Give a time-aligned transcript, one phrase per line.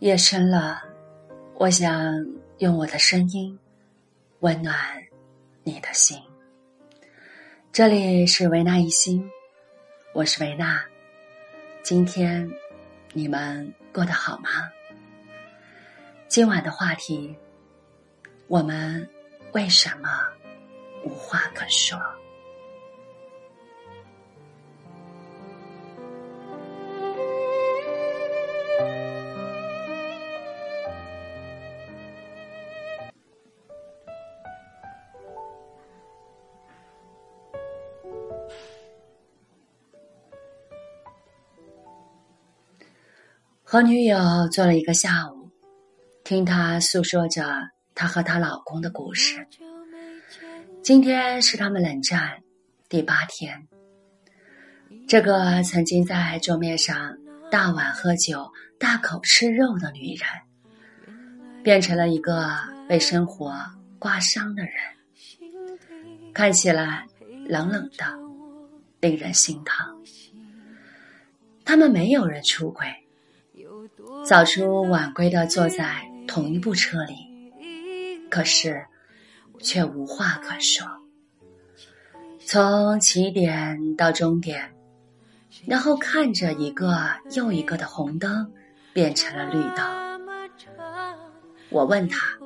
[0.00, 0.80] 夜深了，
[1.56, 2.24] 我想
[2.58, 3.58] 用我的声音
[4.38, 4.78] 温暖
[5.64, 6.16] 你的心。
[7.72, 9.28] 这里是维纳一心，
[10.14, 10.84] 我是维纳。
[11.82, 12.48] 今天
[13.12, 14.70] 你们过得好吗？
[16.28, 17.36] 今晚的话题，
[18.46, 19.04] 我们
[19.50, 20.08] 为什么
[21.02, 21.98] 无话可说？
[43.70, 45.50] 和女友坐了一个下午，
[46.24, 49.46] 听她诉说着她和她老公的故事。
[50.82, 52.42] 今天是他们冷战
[52.88, 53.68] 第八天。
[55.06, 57.18] 这个曾经在桌面上
[57.50, 60.26] 大碗喝酒、大口吃肉的女人，
[61.62, 62.48] 变成了一个
[62.88, 63.54] 被生活
[63.98, 64.72] 刮伤的人，
[66.32, 67.06] 看起来
[67.46, 68.06] 冷冷的，
[69.00, 70.02] 令人心疼。
[71.66, 72.86] 他们没有人出轨。
[74.24, 77.14] 早出晚归的坐在同一部车里，
[78.28, 78.84] 可是
[79.60, 80.86] 却无话可说。
[82.44, 84.74] 从起点到终点，
[85.66, 86.94] 然后看着一个
[87.32, 88.52] 又一个的红灯
[88.92, 90.20] 变成了绿灯。
[91.70, 92.38] 我问他：“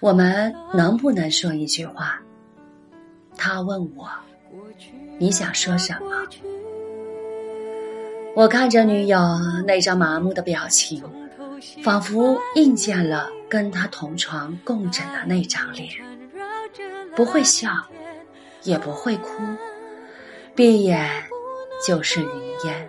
[0.00, 2.20] 我们能不能说一句话？”
[3.36, 4.08] 他问我
[5.18, 6.26] ：“你想说什么？”
[8.34, 9.18] 我看着女友
[9.66, 11.04] 那张麻木的表情，
[11.84, 15.88] 仿佛印见了跟他同床共枕的那张脸，
[17.14, 17.70] 不会笑，
[18.62, 19.42] 也不会哭，
[20.54, 21.06] 闭眼
[21.86, 22.28] 就是云
[22.64, 22.88] 烟。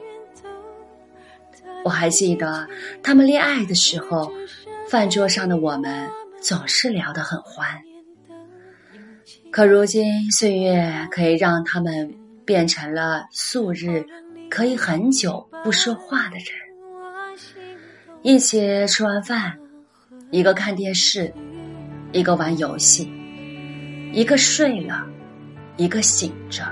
[1.83, 2.65] 我还记得
[3.03, 4.31] 他们恋爱的时候，
[4.87, 6.09] 饭桌上的我们
[6.41, 7.81] 总是聊得很欢。
[9.51, 14.05] 可如今岁月可以让他们变成了素日。
[14.53, 16.45] 可以很久不说话的人，
[18.21, 19.57] 一起吃完饭，
[20.29, 21.33] 一个看电视，
[22.11, 23.11] 一个玩游戏，
[24.13, 25.07] 一个睡了，
[25.75, 26.63] 一个醒着。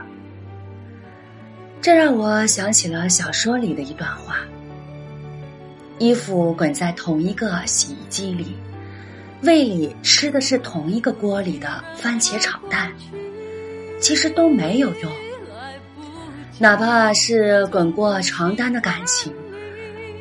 [1.82, 4.36] 这让我想起了小说里的一段话：
[5.98, 8.56] 衣服滚在同一个洗衣机里，
[9.42, 12.92] 胃里吃的是同一个锅里的番茄炒蛋，
[14.00, 15.12] 其实都没有用。
[16.62, 19.34] 哪怕是滚过床单的感情，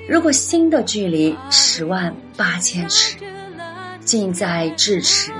[0.08, 3.18] 如果心的距离十万八千尺，
[4.06, 5.30] 近在咫尺，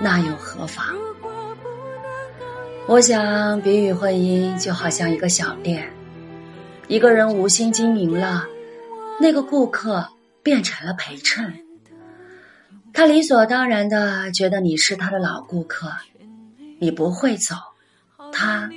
[0.00, 0.84] 那又何妨？
[2.86, 5.92] 我想比喻婚姻，就好像一个小店，
[6.86, 8.46] 一个人无心经营了，
[9.20, 10.10] 那个顾客
[10.44, 11.52] 变成了陪衬，
[12.92, 15.90] 他理所当然的觉得你是他的老顾客，
[16.78, 17.56] 你不会走，
[18.32, 18.70] 他。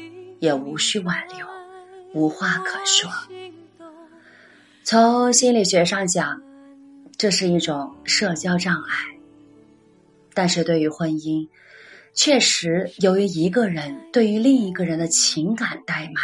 [0.44, 1.48] 也无需挽留，
[2.14, 3.10] 无话可说。
[4.84, 6.42] 从心理学上讲，
[7.18, 8.92] 这是一种社交障碍。
[10.34, 11.48] 但是对于婚姻，
[12.14, 16.22] 确实由于一个人对于另一个人的情感怠慢，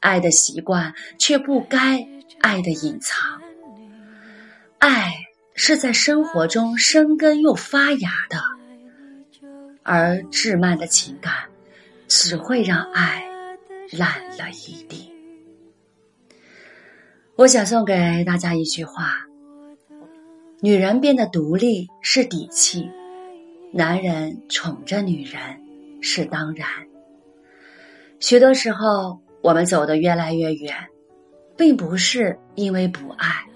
[0.00, 2.06] 爱的习惯却不该
[2.42, 3.40] 爱的隐藏。
[4.78, 5.14] 爱
[5.54, 8.42] 是在生活中生根又发芽的，
[9.82, 11.32] 而滞慢的情感。
[12.14, 13.24] 只会让爱
[13.90, 15.10] 烂了一地。
[17.36, 19.14] 我想送给大家一句话：
[20.60, 22.86] 女人变得独立是底气，
[23.72, 25.40] 男人宠着女人
[26.02, 26.68] 是当然。
[28.20, 30.76] 许多时候，我们走得越来越远，
[31.56, 33.46] 并不是因为不爱，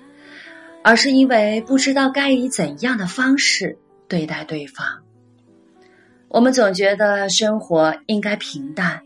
[0.83, 3.79] 而是因为不知道该以怎样的方式
[4.09, 5.03] 对待对方。
[6.37, 9.03] 我们总觉得生活应该平淡，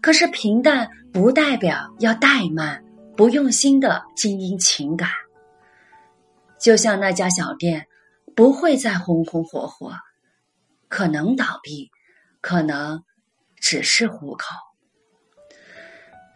[0.00, 2.84] 可是平淡不代表要怠慢，
[3.16, 5.10] 不用心的经营情感。
[6.60, 7.88] 就像那家小店，
[8.36, 9.94] 不会再红红火火，
[10.88, 11.90] 可能倒闭，
[12.40, 13.02] 可能
[13.56, 14.54] 只是糊口。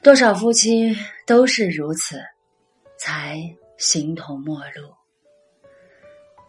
[0.03, 0.97] 多少夫妻
[1.29, 2.21] 都是如此，
[2.99, 3.39] 才
[3.79, 4.95] 形同陌路。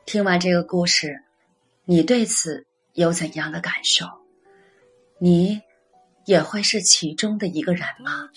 [0.08, 1.22] 听完这个故事，
[1.84, 2.66] 你对此？
[2.96, 4.06] 有怎样的感受？
[5.20, 5.60] 你
[6.26, 8.30] 也会是其中的一个人吗？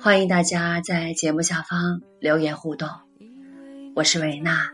[0.00, 2.88] 欢迎大家在节目下方留言互动。
[3.94, 4.72] 我是维娜，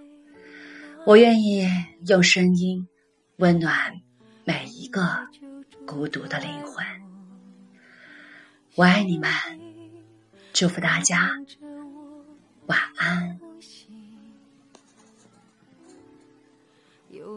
[1.04, 1.68] 我愿意
[2.06, 2.88] 用声音
[3.36, 4.00] 温暖
[4.44, 5.28] 每一个
[5.86, 6.86] 孤独的灵魂。
[8.76, 9.30] 我爱你们，
[10.54, 11.32] 祝福大家
[12.64, 13.38] 晚安。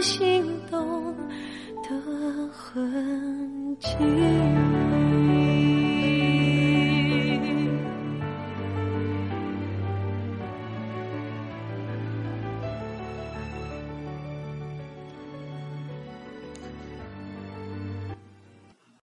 [0.00, 1.14] 心动
[1.82, 3.96] 的痕迹